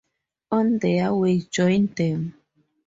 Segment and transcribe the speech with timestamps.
[0.51, 2.33] On their way, joined them.